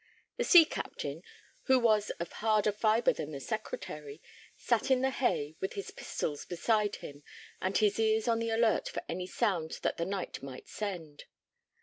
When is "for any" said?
8.89-9.27